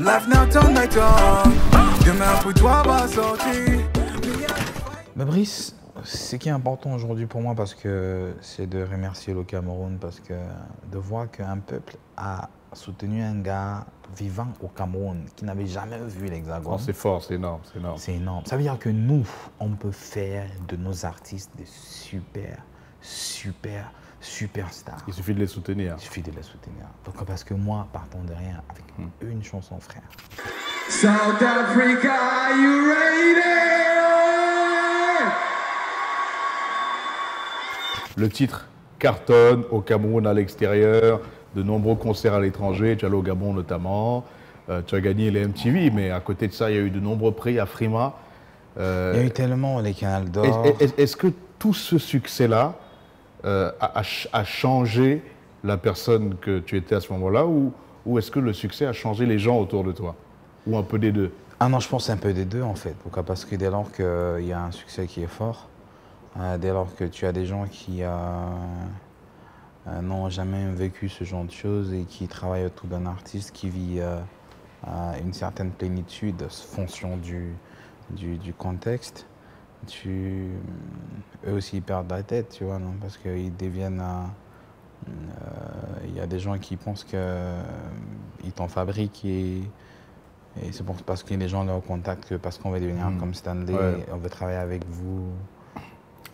[0.00, 0.46] Life now.
[2.06, 3.80] Demain pour toi va sortir.
[5.16, 5.74] Mais Brice,
[6.04, 10.20] ce qui est important aujourd'hui pour moi, parce que c'est de remercier le Cameroun, parce
[10.20, 10.34] que
[10.92, 16.28] de voir qu'un peuple a soutenu un gars vivant au Cameroun qui n'avait jamais vu
[16.28, 16.74] l'Hexagone.
[16.76, 17.98] Oh, c'est fort, c'est énorme, c'est énorme.
[17.98, 18.44] C'est énorme.
[18.46, 19.26] Ça veut dire que nous,
[19.58, 22.62] on peut faire de nos artistes des super,
[23.00, 23.90] super,
[24.20, 24.98] super stars.
[25.06, 25.94] Il suffit de les soutenir.
[25.98, 26.84] Il suffit de les soutenir.
[27.04, 28.84] Donc, parce que moi, partant de rien, avec
[29.22, 30.02] une chanson, frère.
[30.88, 33.28] South Africa, are you ready?
[38.16, 38.66] Le titre
[38.98, 41.20] cartonne au Cameroun à l'extérieur,
[41.54, 44.24] de nombreux concerts à l'étranger, tu es allé au Gabon notamment,
[44.70, 46.90] Euh, tu as gagné les MTV, mais à côté de ça, il y a eu
[46.90, 48.12] de nombreux prix à Frima.
[48.78, 50.44] Euh, Il y a eu tellement les canals d'or.
[50.66, 51.28] est- est- Est-ce que
[51.58, 52.74] tout ce succès-là
[53.44, 55.22] euh, a, a ch- a changé
[55.64, 57.72] la personne que tu étais à ce moment-là ou,
[58.06, 60.14] ou est-ce que le succès a changé les gens autour de toi?
[60.66, 61.32] Ou un peu des deux?
[61.60, 62.94] Ah non, je pense un peu des deux en fait.
[63.02, 63.22] Pourquoi?
[63.24, 65.68] Parce que dès lors qu'il y a un succès qui est fort,
[66.38, 68.10] euh, dès lors que tu as des gens qui euh,
[70.02, 74.00] n'ont jamais vécu ce genre de choses et qui travaillent autour d'un artiste qui vit
[75.20, 77.56] une certaine plénitude fonction du,
[78.10, 79.26] du contexte,
[79.86, 80.48] tu,
[81.46, 84.00] eux aussi ils perdent la tête, tu vois, non parce qu'ils deviennent...
[84.00, 84.24] euh,
[85.08, 89.58] euh, Il y a des gens qui pensent qu'ils t'en fabriquent et,
[90.62, 93.18] et c'est parce que les gens leur contactent que parce qu'on veut devenir Mm.
[93.18, 94.06] comme Stanley, Ouais.
[94.12, 95.26] on veut travailler avec vous.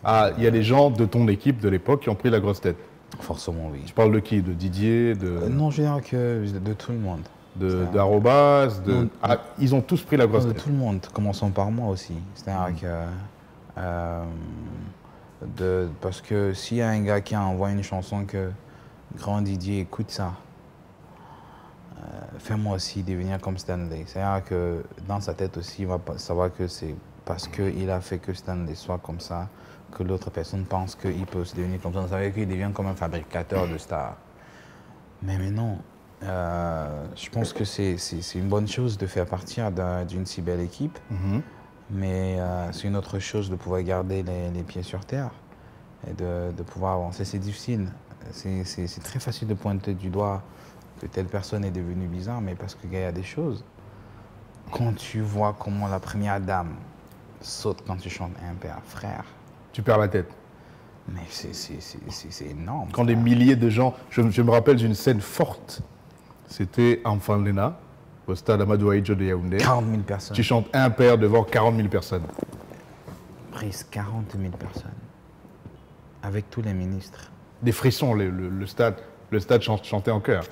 [0.03, 2.39] Ah, il y a des gens de ton équipe de l'époque qui ont pris la
[2.39, 2.77] grosse tête.
[3.19, 3.81] Forcément, oui.
[3.85, 4.41] Je parle de qui?
[4.41, 7.21] De Didier De, Euh, non, je veux dire que de tout le monde.
[7.55, 9.07] de, d'Arobase de...
[9.23, 10.63] Ah, Ils ont tous pris la grosse de tête.
[10.63, 12.15] tout le monde, commençons par moi aussi.
[12.35, 12.79] C'est-à-dire Mm.
[12.81, 12.87] que.
[13.77, 14.23] Euh,
[15.57, 18.51] de, parce que s'il y a un gars qui envoie une chanson que
[19.17, 20.33] Grand Didier écoute ça,
[21.97, 22.01] euh,
[22.39, 24.03] fais-moi aussi devenir comme Stanley.
[24.07, 26.95] C'est-à-dire que dans sa tête aussi, il va savoir que c'est
[27.25, 29.47] parce qu'il a fait que Stanley soit comme ça
[29.91, 32.01] que l'autre personne pense qu'il peut se devenir comme ça.
[32.01, 34.17] Veut dire qu'il devient comme un fabricateur de stars.
[35.23, 35.77] Mais, mais non,
[36.23, 37.95] euh, je pense que c'est
[38.35, 41.41] une bonne chose de faire partir d'un- d'une si belle équipe, Mhm.
[41.89, 45.31] Mais euh, c'est une autre chose de pouvoir garder les, les pieds sur terre
[46.09, 47.25] et de, de pouvoir avancer.
[47.25, 47.87] C'est difficile.
[48.31, 50.41] C'est très facile de pointer du doigt
[50.99, 53.63] que telle personne est devenue bizarre, mais parce qu'il y a des choses.
[54.71, 56.75] Quand tu vois comment la première dame
[57.41, 59.25] saute quand tu chantes un père, frère,
[59.73, 60.31] Tu perds la tête.
[61.07, 62.89] mais c'est énorme.
[62.91, 63.93] Quand des milliers de gens...
[64.09, 65.81] Je, je me rappelle d'une scène forte.
[66.47, 67.77] C'était Enfant Lena,
[68.27, 69.57] au stade Amadou Ahidjo de Yaoundé.
[69.57, 70.35] 40 000 personnes.
[70.35, 72.23] Tu chantes un père devant 40 000 personnes.
[73.51, 74.91] Prise 40 000 personnes.
[76.23, 77.31] Avec tous les ministres.
[77.61, 78.95] Des frissons, le, le- le stade,
[79.29, 80.43] le stade chan- chantait en chœur.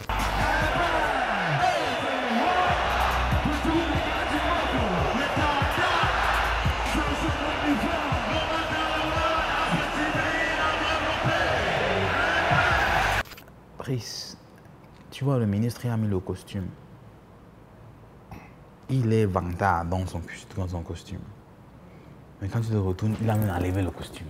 [13.78, 14.38] Brice,
[15.12, 16.68] tu vois, le ministre, il a mis le costume.
[18.90, 20.22] Il est vantard dans son,
[20.82, 21.20] costume.
[22.42, 24.28] Mais quand tu te retournes, il a même enlevé le costume.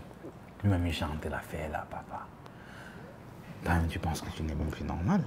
[0.64, 2.28] Lui-même, il chantait l'affaire là, papa.
[3.90, 5.22] Tu penses que tu n'es même plus normal.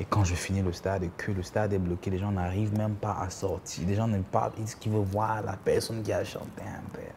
[0.00, 2.76] Et quand je finis le stade et que le stade est bloqué, les gens n'arrivent
[2.76, 3.86] même pas à sortir.
[3.86, 7.14] Les gens n'aiment pas, ils veulent voir la personne qui a chanté un père.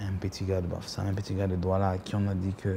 [0.00, 2.76] Un petit gars de Bafsa, un petit gars de Douala qui on a dit que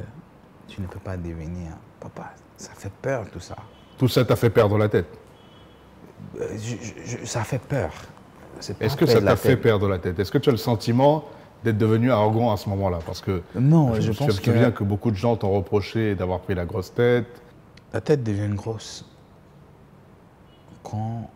[0.68, 1.74] tu ne peux pas devenir.
[2.00, 3.58] Papa, ça fait peur tout ça.
[3.98, 5.21] Tout ça t'a fait perdre la tête.
[6.40, 7.92] Je- je- je- ça fait peur.
[8.80, 10.20] Est-ce que ça t'a fait perdre la tête?
[10.20, 11.24] Est-ce que tu as le sentiment
[11.64, 13.00] d'être devenu arrogant à ce moment-là?
[13.06, 16.16] Parce que Non, je, je me pense souviens que que beaucoup de gens t'ont reproché
[16.16, 17.28] d'avoir pris la grosse tête.
[17.94, 19.06] la tête devient grosse
[20.84, 21.30] quand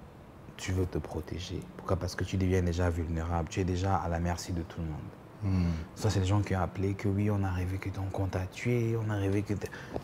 [0.58, 1.60] tu veux te protéger.
[1.78, 1.98] Pourquoi?
[1.98, 3.50] Parce que tu deviens déjà vulnérable.
[3.50, 5.64] Tu es déjà à la merci de tout le monde.
[5.68, 5.72] Hmm.
[5.96, 8.32] Ça, c'est les gens qui ont appelé que oui, on a rêvé que ton compte
[8.32, 9.54] t'a tué, on a rêvé que...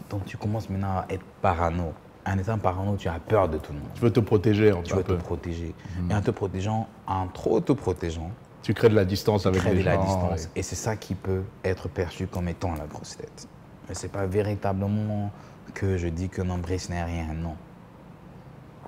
[0.09, 1.93] Donc tu commences maintenant à être parano.
[2.25, 3.87] En étant parano, tu as peur de tout le monde.
[3.95, 4.97] Tu veux te protéger un Tu peu.
[4.97, 5.73] veux te protéger.
[6.09, 8.29] Et en te protégeant, en trop te protégeant,
[8.61, 10.03] Tu crées de la distance avec les de la gens.
[10.03, 10.49] distance.
[10.55, 13.47] Et c'est ça qui peut être perçu comme étant la grosse tête.
[13.89, 15.31] Mais c'est pas véritablement
[15.73, 17.55] que je dis que non, Brice n'est rien, non.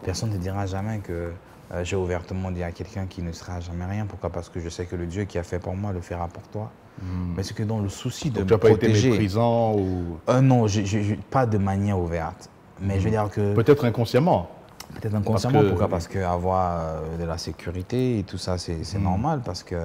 [0.04, 1.32] Personne ne te dira jamais que
[1.72, 4.06] euh, j'ai ouvertement dit à quelqu'un qui ne sera jamais rien.
[4.06, 4.30] Pourquoi?
[4.30, 6.44] Parce que je sais que le Dieu qui a fait pour moi le fera pour
[6.44, 6.72] toi.
[7.36, 8.44] Mais c'est que dans le souci de Hmm.
[8.44, 9.10] Donc, me tu n'as pas été protéger...
[9.10, 12.50] méprisant ou Euh, non, je- je- je- pas de manière ouverte.
[12.82, 13.54] Mais je veux dire que...
[13.54, 14.50] peut-être inconsciemment.
[14.96, 15.88] Peut-être inconsciemment, que- pourquoi?
[15.88, 19.04] Parce qu'avoir euh, de la sécurité et tout ça, c'est Mm.
[19.04, 19.42] normal.
[19.44, 19.76] Parce que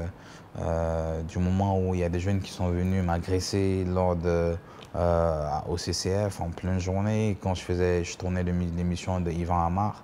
[0.61, 4.57] euh, du moment où il y a des jeunes qui sont venus m'agresser lors de,
[4.97, 9.65] euh, au CCF en pleine journée, quand je faisais, je tournais l'émi- l'émission de Yvan
[9.65, 10.03] Amar,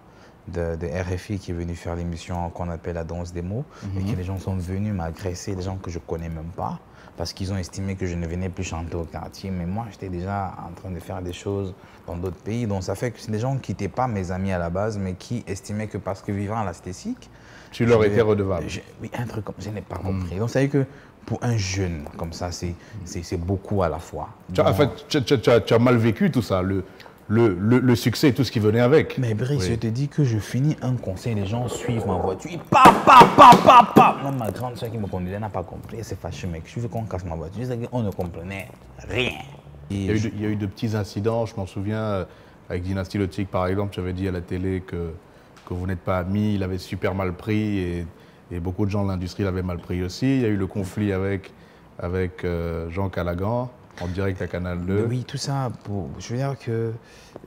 [0.49, 3.65] de, de RFI qui est venu faire l'émission qu'on appelle la danse des mots
[3.99, 6.79] et que les gens sont venus m'agresser, des gens que je connais même pas,
[7.17, 9.51] parce qu'ils ont estimé que je ne venais plus chanter au quartier.
[9.51, 11.75] Mais moi, j'étais déjà en train de faire des choses
[12.07, 12.67] dans d'autres pays.
[12.67, 14.99] Donc ça fait que c'est des gens qui n'étaient pas mes amis à la base,
[14.99, 17.31] mais qui estimaient que parce que vivant à l'esthétique,
[17.73, 18.69] Tu leur étais redevable.
[18.69, 20.37] je- Oui, un truc comme je n'ai pas compris.
[20.39, 20.87] Donc ça veut dire que
[21.25, 22.75] pour un jeune comme ça, c'est
[23.07, 24.29] c'est- c'est beaucoup à la fois.
[24.53, 26.85] Tu as, en Donc- fait, as, tu as mal vécu tout ça, le,
[27.29, 29.17] le, le, le succès et tout ce qui venait avec.
[29.19, 29.69] Mais Brice, Oui.
[29.71, 32.59] je te dis que je finis un conseil, les gens suivent ma voiture.
[32.71, 34.17] Pa, pa, pa, pa, pa.
[34.23, 35.97] Moi, ma grande soeur qui me conduisait n'a pas compris.
[35.99, 36.65] Elle s'est fâchée, mec.
[36.67, 37.63] Je veux qu'on casse ma voiture.
[37.67, 38.69] C'est qu'on ne comprenait
[39.09, 39.33] rien.
[39.91, 41.67] Et Il y, a eu de, il y a eu de petits incidents, je m'en
[41.67, 42.25] souviens, euh,
[42.71, 45.13] avec Dynasty Lotique par exemple, tu avais dit à la télé que,
[45.67, 48.07] que vous n'êtes pas amis, il avait super mal pris et,
[48.51, 50.37] et beaucoup de gens de l'industrie l'avaient mal pris aussi.
[50.37, 51.53] Il y a eu le conflit avec,
[51.99, 53.71] avec euh, Jean Callaghan
[54.01, 55.07] en direct à Canal 2.
[55.09, 56.93] Oui, tout ça, pour, je veux dire que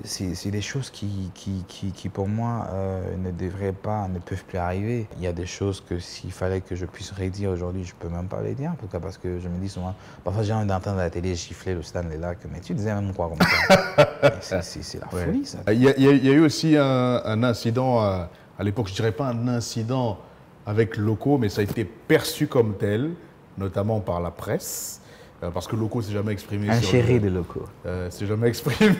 [0.03, 4.43] c'est des choses qui, qui, qui, qui, pour moi, euh, ne devraient pas, ne peuvent
[4.45, 5.07] plus arriver.
[5.17, 8.07] Il y a des choses que s'il fallait que je puisse redire aujourd'hui, je peux
[8.09, 8.73] même pas les dire.
[8.79, 11.81] Pourquoi Parce que je me dis souvent, parfois j'ai envie d'entendre la télé gifler le
[11.83, 15.25] Stanley là, que mais tu disais même quoi comme ça c'est- la Ouais.
[15.25, 15.59] folie, ça.
[15.71, 19.11] Il y, a, il y eu aussi un, un incident, à, à l'époque, je dirais
[19.11, 20.17] pas un incident
[20.65, 23.11] avec Loco, mais ça a été perçu comme tel,
[23.57, 25.01] notamment par la presse,
[25.43, 27.65] euh, parce que Loco s'est jamais exprimé Un sur chéri le- de locaux.
[27.85, 28.95] euh, s'est jamais exprimé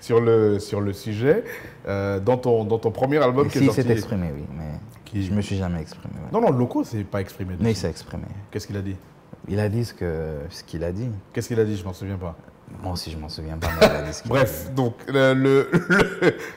[0.00, 1.44] sur, le, sur le sujet.
[1.86, 3.82] Euh, dans, ton, dans ton premier album qui est Si, il sorti...
[3.82, 4.72] s'est exprimé, oui, mais
[5.04, 6.14] Qui- je me suis jamais exprimé.
[6.14, 6.28] ouais.
[6.32, 7.54] Non, non, Loco s'est pas exprimé.
[7.60, 8.24] Mais il s'est exprimé.
[8.50, 8.96] Qu'est-ce qu'il a dit?
[9.48, 9.94] Il a dit ce
[10.66, 11.08] qu'il a dit.
[11.32, 11.76] Qu'est-ce qu'il a dit?
[11.76, 12.36] Je m'en souviens pas.
[12.82, 14.94] Moi aussi, je m'en souviens pas, mais il a dit ce qu'il a Bref, donc
[15.08, 15.70] le, le,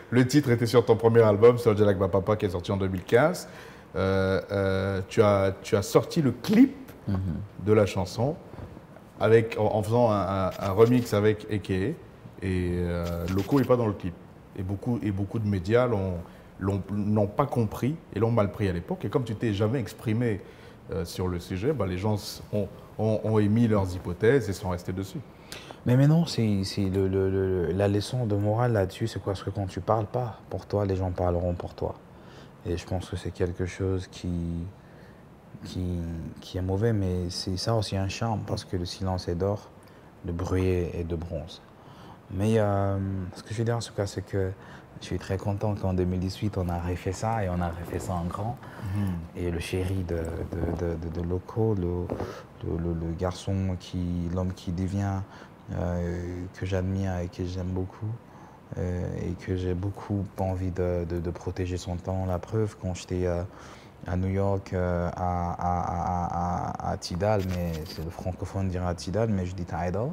[0.10, 3.48] le- titre était sur ton premier album, Like My Papa, qui est sorti en 2015.
[3.96, 6.76] Euh, euh, tu, as, tu as sorti le clip
[7.08, 7.18] Mhm.
[7.66, 8.36] de la chanson
[9.58, 11.70] en, faisant un, remix avec Eke.
[11.72, 11.96] Et
[12.44, 14.14] euh, Loco n'est pas dans le clip.
[14.58, 15.88] Et beaucoup, et beaucoup de médias
[16.60, 19.06] n'ont pas compris et l'ont mal pris à l'époque.
[19.06, 20.42] Et comme tu t'es jamais exprimé
[20.92, 24.94] euh, sur le sujet, bah, les gens ont, ont- émis leurs hypothèses et sont restés
[24.94, 25.20] dessus.
[25.86, 26.42] Mais maintenant, c'est
[26.78, 29.34] le, le- le- la leçon de morale là-dessus, c'est quoi?
[29.34, 31.96] Parce que quand tu parles pas pour toi, les gens parleront pour toi.
[32.66, 34.30] Et je pense que c'est quelque chose qui,
[35.66, 36.00] qui,
[36.42, 39.70] qui est mauvais, mais c'est ça aussi un charme, parce que le silence est d'or,
[40.26, 41.62] le bruit est de bronze.
[42.32, 42.98] Mais euh,
[43.36, 44.52] ce que je veux dire en tout cas, c'est que
[45.02, 48.14] je suis très content qu'en 2018, on a refait ça et on a refait ça
[48.14, 48.58] en grand.
[49.36, 52.06] Et le chéri de, de, de, de- de Loco, le,
[52.66, 55.20] le, le- le garçon, qui, l'homme qui devient,
[55.74, 58.08] euh, que j'admire et que j'aime beaucoup,
[58.78, 62.26] euh, et que j'ai beaucoup envie de, de- de protéger son temps.
[62.26, 63.26] La preuve, quand j'étais
[64.08, 69.30] à New York, euh, à, à, à, à, Tidal, mais c'est le francophone dirait Tidal,
[69.30, 70.12] mais je dis Tidal.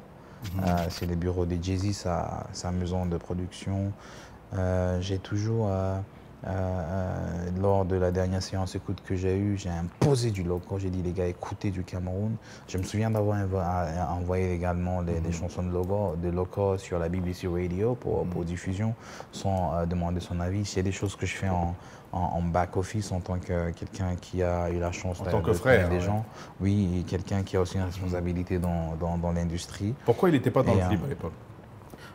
[0.63, 3.93] Euh, c'est les bureaux de Jay-Z, sa, sa maison de production.
[4.55, 5.69] Euh, j'ai toujours,
[7.61, 10.79] lors de la dernière séance écoute que j'ai eue, j'ai imposé du loco.
[10.79, 12.37] J'ai dit, les gars, écoutez du Cameroun.
[12.69, 13.37] Je me souviens d'avoir
[14.11, 18.45] envoyé également les, les chansons de logo, de loco sur la BBC Radio pour, pour
[18.45, 18.95] diffusion
[19.33, 20.65] sans euh, demander son avis.
[20.65, 21.75] C'est des choses que je fais en,
[22.13, 25.41] en, en back-office en tant que quelqu'un qui a eu la chance En de, tant
[25.43, 26.01] que de frère, des ouais.
[26.01, 26.25] gens.
[26.61, 29.95] Oui, quelqu'un qui a aussi une responsabilité dans, dans, dans l'industrie.
[30.05, 31.33] Pourquoi il n'était pas dans Et, le euh, clip à l'époque?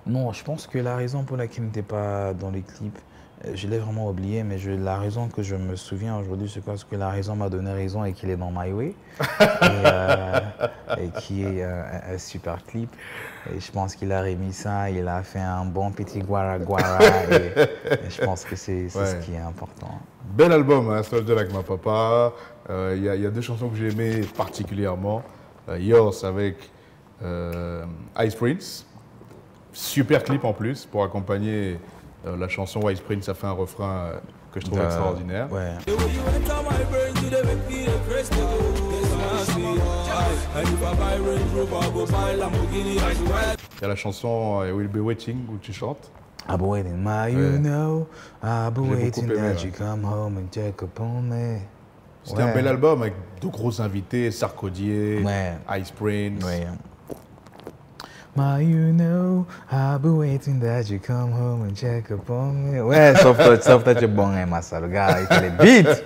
[0.06, 3.00] Non, je pense que la raison pour laquelle il n'était pas dans les clips,
[3.54, 6.84] je l'ai vraiment oublié, mais je- la raison que je me souviens aujourd'hui, c'est parce
[6.84, 8.88] que la raison m'a donné raison et qu'il est dans My Way,
[9.20, 9.26] et,
[9.62, 10.40] euh,
[10.98, 12.90] et qui est euh, un, un super clip.
[13.54, 17.00] Et je pense qu'il a remis ça, il a fait un bon petit guara guara,
[17.30, 17.60] et,
[18.06, 19.20] et je pense que c'est c'est ce Ouais.
[19.22, 20.00] qui est important.
[20.36, 22.32] Bel album, hein, Soldier Like My Papa.
[22.70, 25.22] Euh, Il y, a- il y a deux chansons que j'ai aimées particulièrement.
[25.70, 26.56] Euh, Yours avec
[27.22, 27.84] euh,
[28.22, 28.86] Ice Prince.
[29.74, 31.78] Super clip en plus pour accompagner
[32.26, 33.26] euh, la chanson Ice Prince.
[33.26, 34.20] Ça fait un refrain euh,
[34.54, 35.52] que je trouve Euh, extraordinaire.
[35.52, 35.72] Ouais.
[35.88, 35.98] I I I.
[43.76, 46.12] Il y a la chanson euh, Will Be Waiting où tu chantes.
[46.48, 47.32] I've been waiting, my, Ouais.
[47.34, 48.08] you know.
[48.44, 49.64] I've been waiting aimé, that ouais.
[49.66, 51.60] you come home and check upon me.
[52.24, 52.54] C'était un Ouais.
[52.54, 55.54] bel album avec de gros invités, Sarkodier, Ouais.
[55.80, 56.44] Ice Prince.
[58.36, 58.42] Ouais.
[58.42, 62.80] My, you know, I've been waiting that you come home and check upon me.
[62.82, 64.80] Ouais, sauf touch, soft touch est bon, hein, Massa.
[64.80, 65.50] Le gars, il fait les
[65.84, 66.02] beats.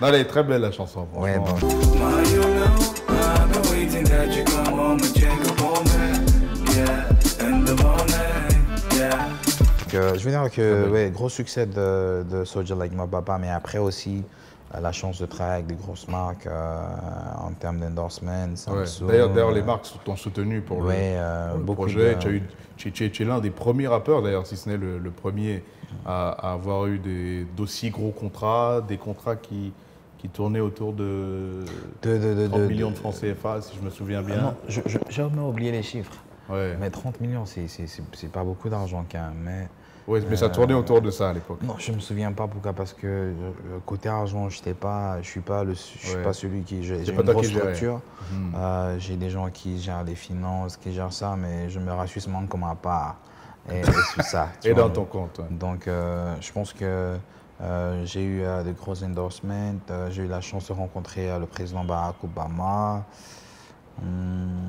[0.00, 1.06] Non, elle est très belle la chanson.
[1.14, 1.62] Ouais, donc.
[1.62, 1.68] My,
[2.32, 2.64] you know,
[3.08, 6.74] I've been waiting that you come home and check up on me.
[6.74, 8.66] Yeah, in the morning.
[8.96, 9.28] Yeah.
[9.90, 13.50] que- je veux dire que, ouais, gros succès de, de Soldier Like My Papa, mais
[13.50, 14.24] après aussi,
[14.74, 16.82] euh, la chance de travailler avec des grosses marques euh,
[17.38, 18.46] en termes d'endorsement.
[18.68, 19.06] Ouais.
[19.06, 22.14] D'ailleurs, les marques t'ont soutenu pour le, ouais, euh, pour le beaucoup projet.
[22.14, 22.40] de-
[22.76, 25.62] Tu, es- l'un des premiers rappeurs, d'ailleurs, si ce n'est le, le premier,
[26.06, 27.00] à, à avoir eu
[27.56, 29.72] d'aussi gros contrats, des contrats qui,
[30.18, 31.64] qui tournaient autour de
[32.02, 34.42] de, de, de, 30 de- millions de francs CFA, si je me souviens Ah bien.
[34.42, 34.82] non, j'ai
[35.22, 36.12] vraiment oublié les chiffres.
[36.50, 36.76] Ouais.
[36.80, 37.66] Mais 30 millions, c'est-
[38.32, 39.34] pas beaucoup d'argent quand même.
[39.44, 39.68] Mais
[40.06, 41.60] Ouais, mais ça tournait autour de ça à l'époque.
[41.62, 43.32] non, je me souviens pas pourquoi parce que euh,
[43.86, 46.22] côté argent, je suis pas le, je suis Ouais.
[46.22, 48.00] pas celui qui j'ai une grosse structure.
[48.30, 48.52] Mhm.
[48.54, 52.20] Euh, j'ai des gens qui gèrent les finances, qui gèrent ça, mais je me rassure
[52.20, 53.16] seulement comme à part.
[53.72, 53.82] Et,
[54.22, 54.48] ça.
[54.62, 54.82] Et vois.
[54.82, 55.38] dans ton compte.
[55.38, 55.46] ouais.
[55.50, 57.16] Donc, euh, je pense que
[57.62, 59.76] euh, j'ai eu de gros endorsements.
[60.10, 63.04] J'ai eu la chance de rencontrer le président Barack Obama.
[64.02, 64.62] Hum,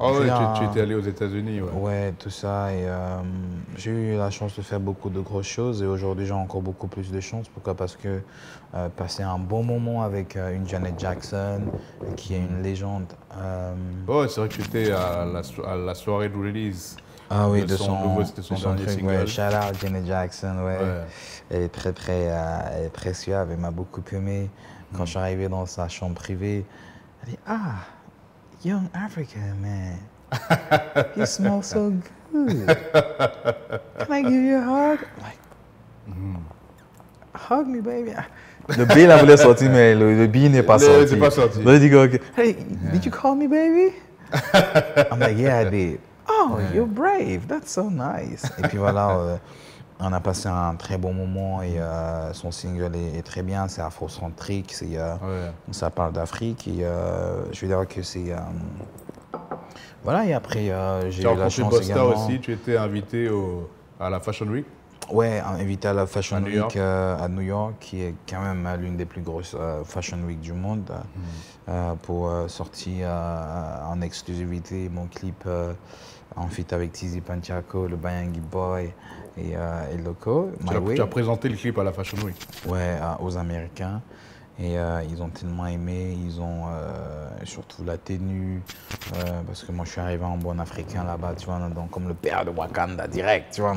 [0.00, 1.60] Ah veux ouais, tu, tu étais allé aux États-Unis.
[1.60, 1.70] Ouais.
[1.80, 2.72] Ouais, tout ça.
[2.72, 3.18] Et euh,
[3.76, 6.88] j'ai eu la chance de faire beaucoup de grosses choses et aujourd'hui j'ai encore beaucoup
[6.88, 7.48] plus de chance.
[7.48, 7.74] Pourquoi?
[7.74, 8.20] Parce que
[8.74, 11.60] euh, passer un bon moment avec euh, une Janet Jackson,
[12.16, 13.04] qui est une légende.
[14.08, 16.96] Ouais, c'est vrai que tu étais à la, so- à la soirée de release.
[17.30, 19.06] ah oui, de de son son, nouveau- de son dernier truc, single.
[19.14, 19.26] ouais.
[19.26, 20.78] Shout out Janet Jackson, ouais.
[20.78, 21.04] Ouais.
[21.50, 24.50] Elle est très très, elle est très suave, elle m'a beaucoup aimé.
[24.96, 26.64] Quand je suis arrivé dans sa chambre privée,
[27.22, 27.76] elle dit Ah,
[28.64, 29.98] young African man,
[31.16, 31.92] you smell so
[32.32, 32.66] good.
[33.98, 34.98] Can I give you a hug?
[35.16, 35.38] I'm like,
[37.34, 38.12] Hug me, baby.
[38.68, 41.08] Le B, là, voulait sortir, mais le, le B n'est pas Le- sorti.
[41.08, 41.58] c'est pas sorti.
[41.58, 42.54] Donc, il dit, OK, Hey,
[42.92, 43.92] did you call me, baby?
[45.10, 46.00] I'm like, yeah, I did.
[46.28, 47.46] Oh, you're brave.
[47.48, 48.44] That's so nice.
[48.58, 49.36] Et puis voilà, euh,
[50.02, 53.68] on a passé un très bon moment et euh, son single est, est très bien.
[53.68, 54.72] C'est afrocentrique.
[54.72, 55.50] C'est, euh, Ouais.
[55.70, 58.32] Ça parle d'Afrique et euh, je veux dire que c'est.
[60.02, 60.72] voilà, et après,
[61.10, 62.06] j'ai eu la chance également.
[62.10, 63.68] aussi, tu étais invité au-
[64.00, 64.66] à la Fashion Week?
[65.10, 68.96] Ouais, invité à la Fashion À Week à New York, qui est quand même l'une
[68.96, 70.90] des plus grosses Fashion Week du monde,
[71.68, 71.96] Hmm.
[72.02, 73.08] pour sortir
[73.88, 75.44] en exclusivité mon clip
[76.36, 78.92] en feat avec Tizi Panchaco, le Bayangi Boy
[79.36, 80.94] et, euh, et Loco, Tu as, Way.
[80.94, 82.36] tu as présenté le clip à la Fashion Week.
[82.66, 84.00] Ouais, aux Américains.
[84.58, 88.60] Et euh, ils ont tellement aimé, ils ont euh, surtout la tenue,
[89.14, 92.06] euh, parce que moi je suis arrivé en bon africain là-bas, tu vois, donc comme
[92.06, 93.74] le père de Wakanda direct, tu vois.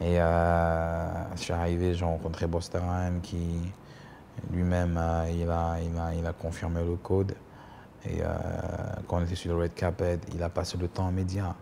[0.00, 3.60] Et je suis arrivé, j'ai rencontré Busta Rhymes qui
[4.50, 7.34] lui-même, il, a, il, a, il a confirmé le code.
[8.08, 8.20] Et
[9.06, 11.54] quand on était sur le red carpet, il a passé le temps me dire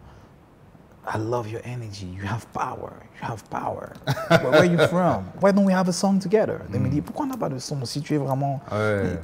[1.11, 3.93] I love your energy, you have power, you have power.
[4.29, 5.25] Where, where are you from?
[5.41, 6.61] Why don't we have a song together?
[6.73, 8.61] Il me dit pourquoi on n'a pas de son si tu es vraiment.
[8.71, 9.17] Ouais.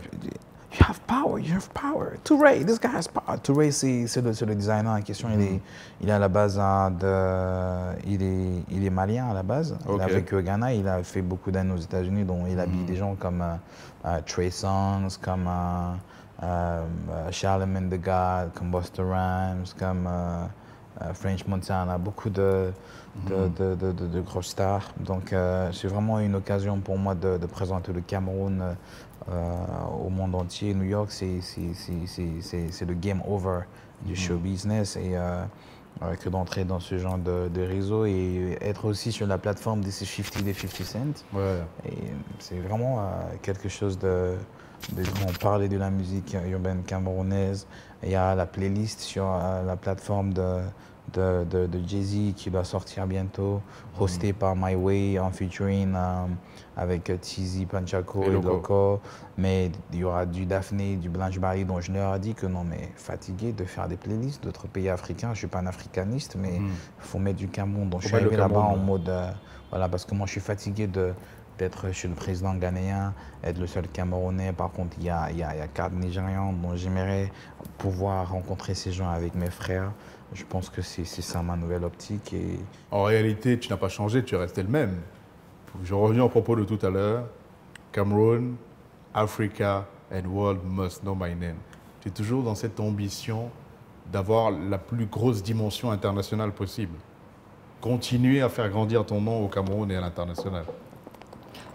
[0.72, 2.16] You have power, you have power.
[2.24, 3.38] Touré, this guy has power.
[3.38, 5.28] Touré, c'est le, le designer en question.
[5.32, 5.60] Il, est,
[6.00, 7.94] il est à la base de.
[8.06, 9.76] Il est, il est malien à la base.
[9.86, 9.96] Ok.
[9.98, 10.72] Il a vécu au Ghana.
[10.72, 13.54] Il a fait beaucoup d'années aux États-Unis, dont il habille des gens comme euh,
[14.06, 15.92] euh, Trey Songz, comme euh,
[16.42, 20.44] euh, euh, Charlemagne the God, comme Busta Rhymes, comme euh,
[21.14, 21.98] French Montana.
[21.98, 22.70] Beaucoup de,
[23.28, 24.92] de, de, de- de- de grosses stars.
[25.00, 28.60] Donc, euh, c'est vraiment une occasion pour moi de, de présenter le Cameroun.
[28.62, 28.72] euh,
[29.30, 29.56] euh,
[30.04, 30.74] au monde entier.
[30.74, 33.60] New York, c'est le game over
[34.02, 35.42] du show business et euh,
[36.02, 39.80] euh, que d'entrer dans ce genre de, de réseau et être aussi sur la plateforme
[39.80, 41.24] des 50 des 50 Cent.
[41.32, 41.60] Ouais.
[42.38, 43.02] C'est vraiment euh,
[43.42, 44.36] quelque chose de, de.
[45.26, 47.66] On parlait de la musique urbaine camerounaise.
[48.02, 50.58] Il y a la playlist sur euh, la plateforme de,
[51.14, 53.62] de, de- de Jay-Z qui doit sortir bientôt,
[53.98, 56.26] hostée par My Way en featuring euh,
[56.76, 58.48] avec Tizi, Panchaco Et et, Loco.
[58.48, 59.00] Loco.
[59.38, 62.46] Mais il y aura du Daphné, du Blanche Barry, dont je leur ai dit que
[62.46, 65.28] non, mais fatigué de faire des playlists d'autres pays africains.
[65.28, 66.62] Je ne suis pas un africaniste, mais il
[66.98, 67.88] faut mettre du Cameroun.
[67.88, 68.80] Donc je suis arrivé là-bas en ouais.
[68.84, 69.08] mode.
[69.08, 69.30] euh,
[69.70, 71.14] voilà, parce que moi je suis fatigué de
[71.58, 74.52] d'être chez le président ghanéen, être le seul Camerounais.
[74.52, 77.30] Par contre, il y a, il y a, quatre Nigérians dont j'aimerais
[77.78, 79.92] pouvoir rencontrer ces gens avec mes frères.
[80.32, 82.32] Je pense que c'est c'est ça ma nouvelle optique.
[82.32, 82.58] Et
[82.90, 84.96] En réalité, tu n'as pas changé, tu es resté le même.
[85.82, 87.26] Je reviens au propos de tout à l'heure.
[87.92, 88.56] Cameroun,
[89.12, 91.56] Africa and world must know my name.
[92.00, 93.50] Tu es toujours dans cette ambition
[94.12, 96.96] d'avoir la plus grosse dimension internationale possible.
[97.80, 100.64] Continuer à faire grandir ton nom au Cameroun et à l'international.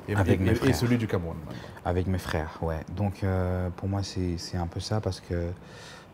[0.09, 0.75] Et, Avec et- mes et frères.
[0.75, 1.37] celui du Cameroun.
[1.85, 2.79] Avec mes frères, ouais.
[2.95, 5.51] Donc euh, pour moi, c'est un peu ça parce que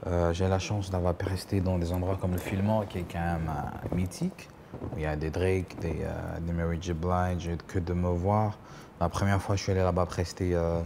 [0.08, 3.06] euh, j'ai la chance d'avoir pu rester dans des endroits comme le Fillmore, qui est
[3.12, 4.50] quand même euh, mythique.
[4.98, 6.92] Il y a des Drake, des, euh, des Mary J.
[6.94, 8.58] Blige, que de me voir.
[9.00, 10.80] La première fois, je suis allé là-bas prester euh,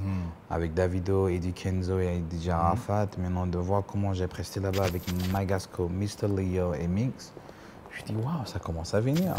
[0.49, 3.07] avec Davido, Eddie Kenzo et DJ Arafat.
[3.17, 6.27] Maintenant, de voir comment j'ai presté là-bas avec Magasco, Mr.
[6.27, 7.33] Leo et Mix,
[7.91, 9.35] je me dis, waouh, ça commence à venir.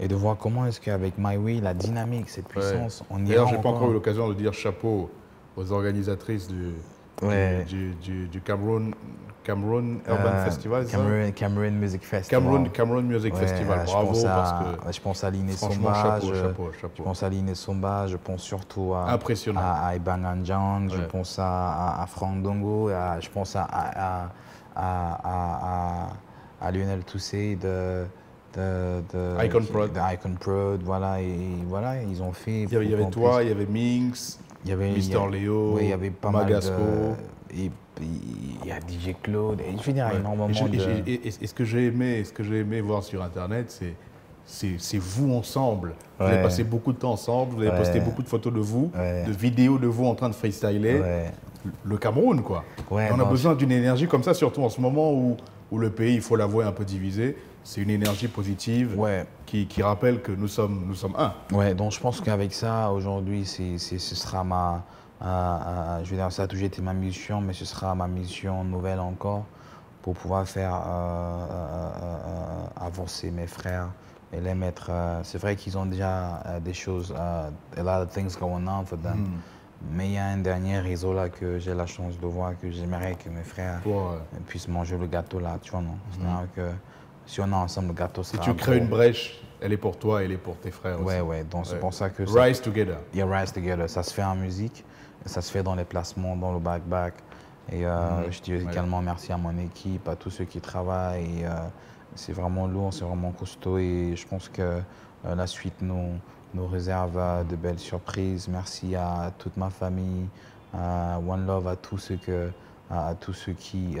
[0.00, 2.60] Et de voir comment est-ce qu'avec My Way, la dynamique, cette Ouais.
[2.62, 5.08] puissance, on y D'ailleurs, je n'ai pas encore eu l'occasion de dire chapeau
[5.56, 6.72] aux organisatrices du,
[7.22, 7.64] Ouais.
[7.68, 8.90] du, du, du Cameroon,
[9.44, 10.84] Cameroon Urban Euh, Festival.
[10.86, 12.42] c'est ça Cameroon, Cameroon Music Festival.
[12.42, 13.80] Cameroon, Cameroon Music Ouais, Festival.
[13.86, 17.22] je Bravo pense à, parce que je pense à Somba, chapeau, je, chapeau, je pense
[17.22, 19.60] à Liné Somba, je pense surtout à, Impressionnant.
[19.62, 19.92] à,
[20.26, 24.28] Anjang, je pense à, Franck Dongo, à- je pense à, à, à,
[24.74, 26.08] à, à-
[26.66, 28.06] à Lionel Toussé de,
[28.56, 29.92] de, de- Icon Prod.
[29.92, 31.36] de Icon Prod, voilà, et,
[31.68, 32.62] voilà, ils ont fait.
[32.62, 34.72] Il y avait, il y avait pour qu'on toi, il y avait Minx, il y
[34.72, 36.72] avait Mister Léo, oui, il y avait pas Magasco.
[36.72, 37.16] mal
[37.52, 37.62] de.
[37.62, 37.70] Et
[38.00, 40.16] il y a DJ Claude, et je veux dire, Ouais.
[40.18, 41.08] énormément Et, je- de.
[41.08, 43.94] et- et- et ce que j'ai aimé, ce que j'ai aimé voir sur Internet, c'est
[44.46, 45.94] c'est c'est vous ensemble.
[46.18, 47.54] Vous avez passé beaucoup de temps ensemble.
[47.54, 47.76] Vous avez Ouais.
[47.78, 49.24] posté beaucoup de photos de vous, Ouais.
[49.26, 51.00] de vidéos de vous en train de freestyler.
[51.00, 51.30] Ouais.
[51.84, 52.62] Le Cameroun, quoi.
[52.90, 55.36] On a non, besoin d'une énergie comme ça, surtout en ce moment où,
[55.72, 57.36] où le pays, il faut l'avouer, est un peu divisé.
[57.66, 59.26] C'est une énergie positive Ouais.
[59.46, 61.32] qui, qui rappelle que nous sommes, nous sommes un.
[61.52, 64.82] Ouais, donc je pense qu'avec ça, aujourd'hui, c'est, ce sera ma.
[65.22, 68.06] euh, euh, je veux dire, ça a toujours été ma mission, mais ce sera ma
[68.06, 69.46] mission nouvelle encore
[70.02, 73.88] pour pouvoir faire euh, avancer mes frères
[74.32, 74.90] et les mettre.
[75.22, 77.50] c'est vrai qu'ils ont déjà des choses, a
[77.82, 79.26] lot of things going on for them.
[79.92, 82.70] Mais il y a un dernier réseau là que j'ai la chance de voir, que
[82.70, 83.80] j'aimerais que mes frères
[84.48, 85.96] puissent manger le gâteau là, tu vois, non?
[86.12, 86.70] C'est-à-dire que
[87.26, 90.22] si on est ensemble, le gâteau si tu crées une brèche, elle est pour toi,
[90.22, 91.04] elle est pour tes frères aussi.
[91.06, 91.78] Ouais, ouais, donc c'est Ouais.
[91.80, 92.98] pour ça que ça- Rise together.
[93.14, 94.84] Yeah, Rise Together, ça se fait en musique,
[95.24, 97.14] ça se fait dans les placements, dans le back-back.
[97.72, 101.40] Et euh, je dis également merci à mon équipe, à tous ceux qui travaillent.
[101.40, 101.50] et, euh,
[102.16, 106.10] c'est vraiment lourd, c'est vraiment costaud et je pense que euh, la suite nous,
[106.52, 108.46] nous réserve de belles surprises.
[108.48, 110.28] Merci à toute ma famille,
[110.72, 112.50] à One Love, à tous ceux, que,
[112.90, 113.96] à, à tous ceux qui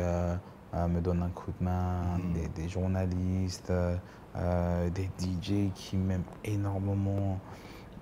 [0.74, 3.96] euh, me donnent un coup de main, des, des journalistes, euh,
[4.36, 7.38] euh, des DJ qui m'aiment énormément.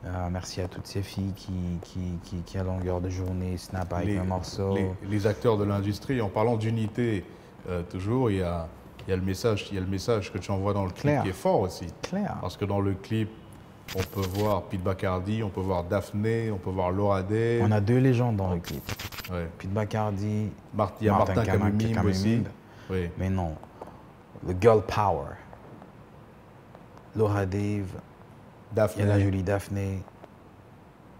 [0.04, 1.52] Euh, merci à toutes ces filles qui,
[1.82, 4.74] qui, qui, qui, à longueur de journée, snap avec les, un morceau.
[4.74, 7.24] les- les acteurs de l'industrie, en parlant d'unité,
[7.90, 8.66] toujours, il y a,
[9.06, 10.90] il y, a le message, il y a le message que tu envoies dans le
[10.90, 11.86] clip qui est fort aussi.
[12.02, 12.36] Clair.
[12.40, 13.28] Parce que dans le clip,
[13.94, 17.60] on peut voir Pete Bacardi, on peut voir Daphné, on peut voir Laura Day.
[17.62, 18.82] On a deux légendes dans le clip.
[19.30, 19.48] Ouais.
[19.58, 22.04] Pete Bacardi, Martin, Kamimim.
[22.08, 22.42] aussi.
[22.90, 23.10] Oui.
[23.18, 23.56] Mais non,
[24.46, 25.36] le girl power.
[27.14, 29.02] Laura Dave, il y Daphné.
[29.02, 30.02] a la jolie Daphné.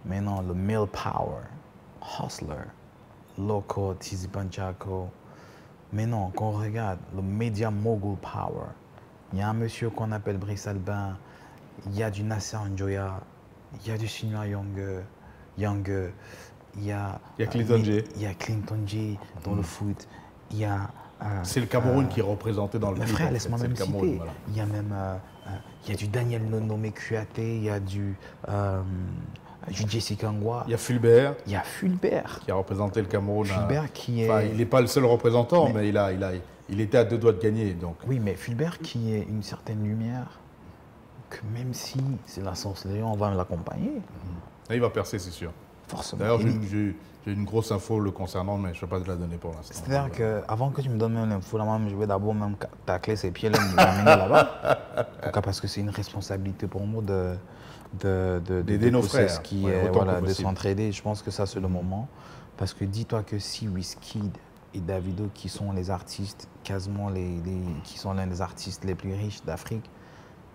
[0.04, 1.42] Mais non, le male power.
[2.02, 2.64] Hustler,
[3.38, 5.10] Loco, Tizi Panchaco.
[5.92, 8.68] Mais non, quand on regarde le media mogul power,
[9.32, 11.16] il y a un monsieur qu'on appelle Brice Albin,
[11.86, 13.20] il y a du Nasser Njoya,
[13.74, 15.04] il y a du Senior Young,
[15.58, 16.12] Young,
[16.76, 17.20] il y a...
[17.38, 18.04] Il y a Clinton euh, J.
[18.16, 20.08] Il y a Clinton J dans le foot,
[20.50, 20.90] il y a...
[21.22, 23.08] euh, C'est le Cameroun qui est représenté dans le clip.
[23.08, 24.32] frère, laisse-moi même Cameroun, voilà.
[24.48, 25.14] Il y a même euh,
[25.46, 25.50] euh,
[25.86, 28.16] il y a du Daniel Nonomé Kuaté, il y a du,
[28.48, 28.80] euh,
[29.68, 32.40] du Jessica Ngwa, Il y a Fulbert il y a Fulbert.
[32.44, 33.48] qui a représenté le Cameroun.
[33.50, 34.30] à- Fulbert qui est.
[34.30, 36.32] Enfin, il n'est pas le seul représentant, mais, il, a, il, a,
[36.68, 37.72] il était à deux doigts de gagner.
[37.74, 40.40] Donc, Oui, mais Fulbert qui est une certaine lumière,
[41.30, 43.92] que même si c'est la sorcellerie, on va l'accompagner,
[44.70, 45.50] il va percer, c'est sûr.
[45.96, 46.20] Forcément.
[46.20, 49.36] D'ailleurs, j'ai une grosse info le concernant, mais je ne vais pas te la donner
[49.36, 49.74] pour l'instant.
[49.74, 53.48] C'est-à-dire qu'avant que tu me donnes même l'info, je vais d'abord même tacler ses pieds,
[53.48, 55.06] là, me l'amener là-bas.
[55.22, 57.34] Pourquoi Parce que c'est une responsabilité pour moi de,
[58.00, 60.90] de, de, de- D'aider nos frères, ce qui ouais, est, autant voilà, de s'entraider.
[60.90, 62.08] Je pense que ça, c'est le moment.
[62.56, 64.36] Parce que dis-toi que si Wizkid
[64.74, 68.94] et Davido, qui sont les artistes, quasiment les, les- qui sont l'un des artistes les
[68.94, 69.88] plus riches d'Afrique,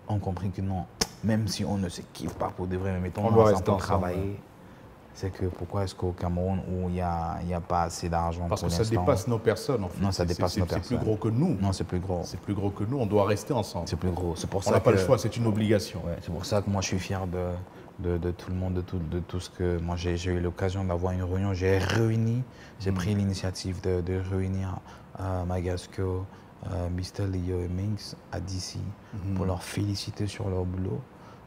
[0.06, 0.84] ont compris que non,
[1.24, 3.74] même si on ne se kiffe pas pour de vrai, mais mettons On doit pour
[3.74, 4.40] ensemble, travailler,
[5.14, 8.46] c'est que pourquoi est-ce qu'au Cameroun, où il n'y a, y a pas assez d'argent
[8.48, 10.00] Parce pour que ça dépasse nos personnes, en fait.
[10.00, 10.98] Non, ça dépasse nos C'est plus personnes.
[10.98, 11.56] gros que nous.
[11.60, 12.20] Non, c'est plus gros.
[12.24, 12.98] C'est plus gros que nous.
[12.98, 13.88] On doit rester ensemble.
[13.88, 14.36] C'est plus gros.
[14.36, 16.00] C'est pour On ça n'a pas le choix, c'est une obligation.
[16.06, 17.48] Ouais, c'est pour ça que moi je suis fier de,
[17.98, 19.78] de, de tout le monde, de tout, de tout ce que.
[19.80, 21.52] Moi j'ai eu l'occasion d'avoir une réunion.
[21.52, 22.42] J'ai réuni,
[22.78, 24.78] j'ai pris l'initiative de, de réunir
[25.20, 26.24] euh, Magasco,
[26.70, 27.26] euh, Mr.
[27.26, 28.76] Leo et Minx à DC
[29.34, 31.00] pour leur féliciter sur leur boulot.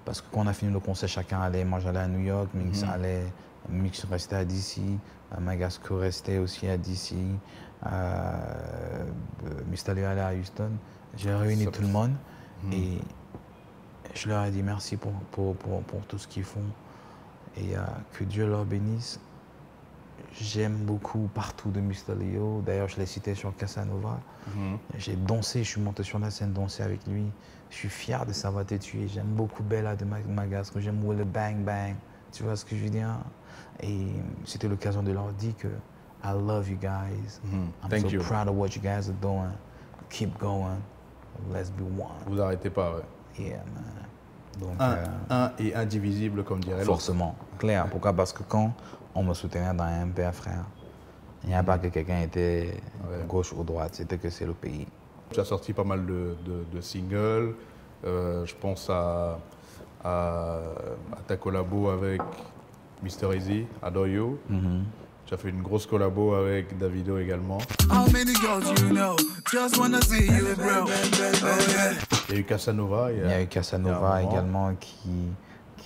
[0.04, 1.64] Parce que quand on a fini le concert, chacun allait.
[1.64, 3.24] Moi j'allais à New York, Minx allait.
[3.70, 4.80] Mix restait à DC,
[5.40, 7.14] Magasco restait aussi à DC,
[7.86, 9.06] euh,
[10.06, 10.72] allait à Houston.
[11.18, 12.12] J'ai réuni tout le monde
[12.74, 13.00] et
[14.14, 16.64] je leur ai dit merci pour, pour, pour, pour tout ce qu'ils font
[17.58, 17.82] et euh,
[18.14, 19.20] que Dieu leur bénisse.
[20.40, 21.82] J'aime beaucoup partout de.
[22.14, 22.62] Leo.
[22.66, 24.20] D'ailleurs, je l'ai cité sur Casanova.
[24.98, 27.26] J'ai dansé, je suis monté sur la scène danser avec lui.
[27.70, 29.08] Je suis fier de savoir te tuer.
[29.10, 30.80] J'aime beaucoup Bella de Mag- Magasco.
[30.80, 31.96] J'aime le Bang Bang.
[32.32, 33.10] Tu vois ce que je veux dire?
[33.82, 34.08] Et
[34.46, 35.68] c'était l'occasion de leur dire que
[36.24, 37.40] I love you guys.
[37.52, 38.22] I'm Thank so you.
[38.22, 39.52] proud of what you guys are doing.
[40.10, 40.78] Keep going.
[41.52, 42.12] Let's be one.
[42.28, 43.44] Vous arrêtez pas, ouais.
[43.44, 43.84] Yeah, man.
[44.60, 47.88] Donc, Un, euh, un et indivisible, comme dirait forcément, clair.
[47.90, 48.14] Pourquoi?
[48.14, 48.74] Parce que quand
[49.16, 50.66] on me soutenait dans un MPA, frère,
[51.44, 52.76] il n'y a pas que quelqu'un était
[53.10, 53.26] Ouais.
[53.28, 54.86] gauche ou droite, c'était que c'est le pays.
[55.32, 57.56] Tu as sorti pas mal de, de- de singles.
[58.04, 59.40] Euh, je pense à,
[60.04, 60.58] à,
[61.14, 62.22] à ta collabo avec
[63.04, 63.36] Mr.
[63.36, 64.38] Easy, Adore You.
[64.50, 64.84] Mhm.
[65.26, 67.60] Tu as fait une grosse collabo avec Davido également.
[67.90, 69.16] How many girls you know?
[69.52, 70.86] Just wanna see you, bro?
[70.88, 71.94] Yeah.
[72.30, 73.12] Il y a eu Casanova.
[73.12, 75.10] Il y a eu il y a un Casanova également qui,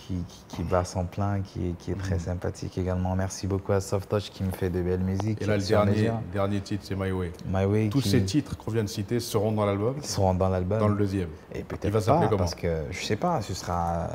[0.08, 3.16] qui, qui, qui bat son plein, qui, est- qui est très sympathique également.
[3.16, 5.42] Merci beaucoup à Soft Touch qui me fait de belles musiques.
[5.42, 7.32] Et là, le dernier, dernier titre, c'est My Way.
[7.48, 10.80] My Way Tous ces titres qu'on vient de citer seront dans l'album, seront dans l'album.
[10.80, 11.30] dans le deuxième.
[11.54, 12.38] Et Il peut-être va s'appeler comment?
[12.40, 14.08] parce que je sais pas, ce sera.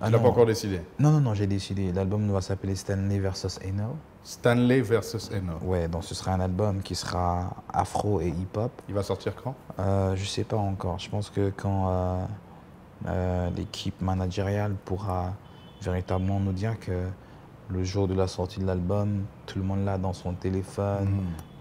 [0.00, 0.80] Ah Tu n'as pas encore décidé?
[1.00, 1.90] Non, non, non, j'ai décidé.
[1.92, 3.96] L'album va s'appeler Stanley versus Eno.
[4.22, 5.54] Stanley versus Eno.
[5.62, 8.70] Ouais, donc ce sera un album qui sera afro et hip-hop.
[8.88, 9.54] Il va sortir quand?
[9.80, 10.98] Euh, je sais pas encore.
[11.00, 12.24] Je pense que quand euh,
[13.06, 15.34] euh, l'équipe managériale pourra
[15.80, 17.06] véritablement nous dire que
[17.70, 21.08] le jour de la sortie de l'album, tout le monde l'a dans son téléphone,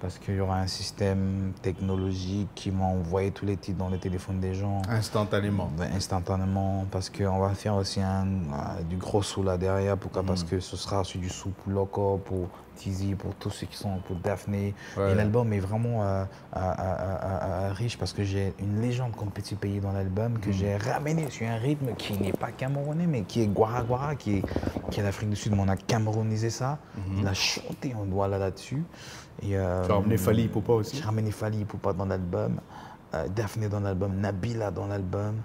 [0.02, 3.98] parce qu'il y aura un système technologique qui va envoyer tous les titres dans le
[3.98, 4.82] téléphone des gens.
[4.90, 5.72] Instantanément.
[5.78, 10.22] Ben, instantanément parce qu'on va faire aussi un, euh, du gros sous là derrière pourquoi?
[10.24, 10.50] Parce Mhm.
[10.50, 13.98] que ce sera aussi du sou pour Loco pour Tizi pour tous ceux qui sont
[14.06, 15.12] pour Daphné Ouais.
[15.12, 16.26] et l'album est vraiment euh,
[17.74, 21.48] riche parce que j'ai une légende comme petit pays dans l'album que j'ai ramené sur
[21.48, 24.44] un rythme qui n'est pas camerounais mais qui est Guara Guara qui est,
[24.92, 26.78] qui est d'Afrique du Sud mais on a camerounisé ça
[27.18, 27.34] il a
[27.78, 28.84] chanté en doigt là là-dessus
[29.44, 29.92] et euh, Mhm.
[29.92, 32.60] Ramené Fali Ipupa aussi j'ai ramené Fali Ipupa dans l'album,
[33.14, 35.36] euh, Daphné dans l'album, Nabila dans l'album.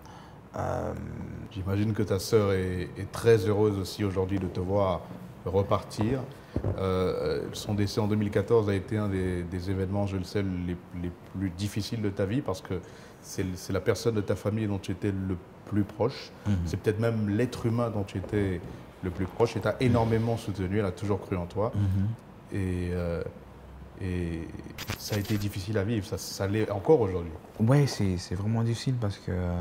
[0.57, 0.93] Euh,
[1.51, 5.01] J'imagine que ta sœur est, est très heureuse aussi aujourd'hui de te voir
[5.47, 6.21] repartir.
[6.79, 10.77] Euh, son décès en 2014 a été un des, des événements, je le sais, les,
[11.03, 12.75] les plus difficiles de ta vie parce que
[13.23, 16.31] c'est c'est la personne de ta famille dont tu étais le plus proche.
[16.67, 18.61] C'est peut-être même l'être humain dont tu étais
[19.03, 21.73] le plus proche et t'a énormément soutenu, elle a toujours cru en toi.
[22.53, 23.23] Et, euh,
[24.01, 24.47] et
[24.99, 27.33] ça a été difficile à vivre, ça, ça l'est encore aujourd'hui.
[27.61, 29.53] ouais, c'est vraiment difficile parce que euh,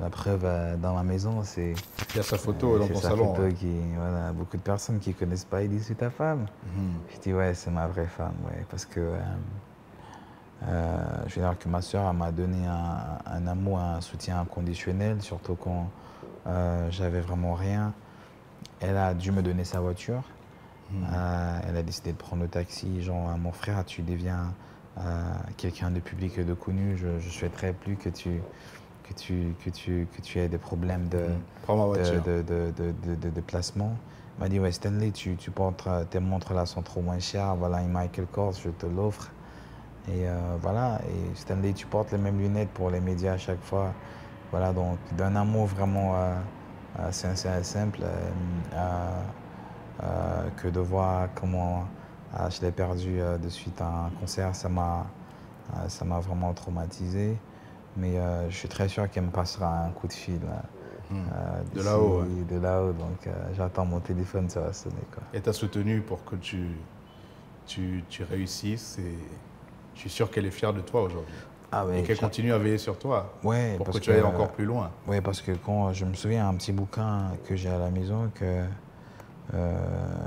[0.00, 1.74] la preuve euh, dans ma maison, c'est
[2.10, 3.34] Il y a sa photo dans ton sa salon.
[3.34, 3.52] photo hein.
[3.52, 6.46] qui, voilà, beaucoup de personnes qui connaissent pas, ils disent c'est ta femme.
[6.76, 6.92] Mhm.
[7.14, 9.10] Je dis ouais, c'est ma vraie femme, ouais, parce que
[10.62, 15.54] je veux dire que ma soeur m'a donné un, un amour, un soutien inconditionnel, surtout
[15.54, 15.88] quand
[16.90, 17.92] j'avais vraiment rien.
[18.80, 20.22] Elle a dû me donner sa voiture.
[20.92, 23.02] Euh, elle a décidé de prendre le taxi.
[23.02, 24.52] Genre, euh, mon frère, tu deviens
[24.98, 25.02] euh,
[25.56, 26.96] quelqu'un de public et de connu.
[26.96, 28.40] Je ne souhaiterais plus que tu,
[29.04, 31.28] que, tu, que, tu, que tu aies des problèmes de,
[31.68, 33.42] ma de, de, de.
[34.38, 37.54] Il m'a dit, ouais, Stanley, tu, tu portes, tes montres là sont trop moins chères.
[37.54, 39.30] Voilà, une Michael Kors, je te l'offre.
[40.08, 43.62] Et euh, voilà, et Stanley, tu portes les mêmes lunettes pour les médias à chaque
[43.62, 43.92] fois.
[44.50, 46.16] Voilà, donc d'un amour vraiment
[46.98, 49.20] euh, sincère et simple, euh,
[50.02, 51.84] euh, que de voir comment
[52.50, 55.06] je l'ai perdu de suite à un concert, ça m'a
[55.88, 57.36] ça m'a vraiment traumatisé.
[57.96, 60.40] Mais euh, je suis très sûr qu'elle me passera un coup de fil.
[61.12, 65.02] euh, De là-haut, De là-haut, donc euh, j'attends mon téléphone, ça va sonner.
[65.12, 65.24] Quoi.
[65.34, 66.68] Et t'a soutenu pour que tu,
[67.66, 69.14] tu, tu réussisses et
[69.94, 71.34] je suis sûr qu'elle est fière de toi aujourd'hui.
[71.72, 74.50] Ah Et qu'elle continue à veiller sur toi Ouais, pour que parce tu ailles encore
[74.50, 74.90] plus loin.
[75.06, 78.30] Oui, parce que quand je me souviens un petit bouquin que j'ai à la maison,
[78.34, 78.64] que
[79.54, 79.78] euh,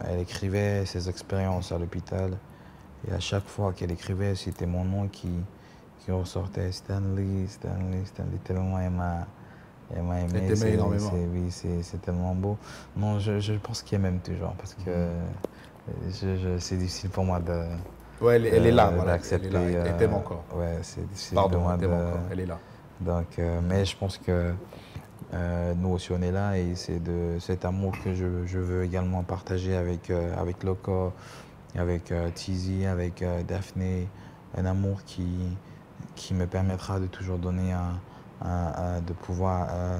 [0.09, 2.31] elle écrivait ses expériences à l'hôpital,
[3.07, 5.29] et à chaque fois qu'elle écrivait, c'était mon nom qui,
[5.99, 9.27] qui ressortait, Stanley, Stanley, Stanley, tellement elle m'a
[9.95, 10.39] elle m'a aimé.
[10.47, 11.11] Elle c'est- énormément.
[11.11, 11.27] c'est-
[11.71, 12.57] Oui, c'est tellement beau.
[12.95, 15.21] Non, je, je pense qu'elle m'aime toujours, parce que euh,
[16.09, 17.63] je, je- c'est difficile pour moi de...
[18.21, 19.17] Ouais, elle, elle est là, euh, voilà.
[19.31, 19.61] Elle est là.
[19.61, 20.43] Elle- euh, t'aime encore.
[20.55, 21.95] Ouais, c'est Pardon, elle t'aime de...
[21.95, 22.19] encore.
[22.31, 22.59] Elle est là.
[23.01, 24.53] Donc, euh, mais je pense que
[25.33, 28.83] euh, nous aussi on est là et c'est de cet amour que je, je veux
[28.83, 31.11] également partager avec, euh, avec Loco,
[31.75, 34.07] avec euh, Tizi, avec euh, Daphné.
[34.55, 35.25] Un amour qui,
[36.15, 37.99] qui me permettra de toujours donner un,
[38.45, 39.99] un- un- de pouvoir euh,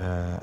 [0.00, 0.36] euh,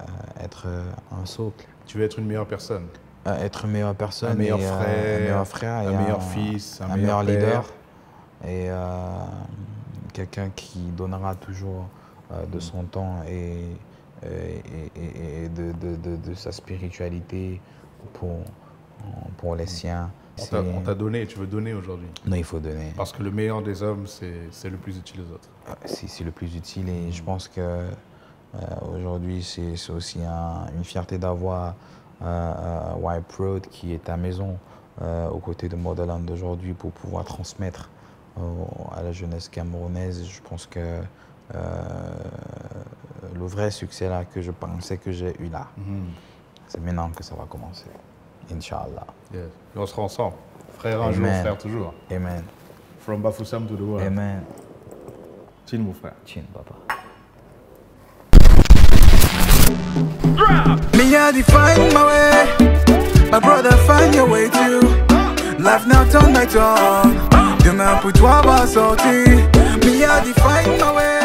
[0.44, 0.84] être euh,
[1.22, 1.66] un socle.
[1.86, 2.88] Tu veux être une meilleure personne,
[3.28, 6.24] Être une meilleure personne, Un meilleur et, euh, frère, un meilleur frère, un et meilleur
[6.24, 7.66] fils, un un meilleur meilleur leader
[8.46, 8.80] et euh,
[10.14, 11.88] quelqu'un qui donnera toujours
[12.32, 13.64] euh, de son temps et,
[14.24, 14.62] et,
[14.96, 17.60] et- de, de- de- de sa spiritualité
[18.14, 18.38] pour,
[19.38, 20.10] pour les siens.
[20.40, 22.08] On t'a- on t'a donné et tu veux donner aujourd'hui?
[22.26, 22.94] Non, il faut donner.
[22.96, 25.50] Parce que le meilleur des hommes, c'est le plus utile aux autres.
[25.68, 27.88] Euh, C'est le plus utile et je pense que euh,
[28.96, 31.74] aujourd'hui c'est c'est aussi un- une fierté d'avoir
[32.22, 34.58] euh, euh, White Road qui est à maison
[35.02, 37.90] euh, aux côtés de Modeland d'aujourd'hui pour pouvoir transmettre
[38.38, 38.42] euh,
[38.96, 40.26] à la jeunesse camerounaise.
[40.26, 40.80] Je pense que
[41.56, 41.60] euh,
[43.36, 46.06] le vrai succès là que je pensais que j'ai eu là, Mhm.
[46.68, 47.86] c'est maintenant que ça va commencer.
[48.52, 49.06] Inch'Allah.
[49.34, 49.44] Yes.
[49.76, 50.36] Et on sera ensemble.
[50.78, 51.42] Frère un jour, Amen.
[51.42, 51.94] frère toujours.
[52.12, 52.44] Amen.
[53.00, 54.06] From Bafoussam to the world.
[54.08, 54.44] Amen.
[55.66, 56.14] Chin, mon frère.
[56.26, 56.76] Chin, papa.
[61.16, 63.30] I define my way.
[63.32, 64.82] My brother, find your way too.
[65.58, 67.16] Life now turn by turn.
[67.64, 69.48] Demain pour toi va sortir.
[69.86, 71.17] Me, I define my way.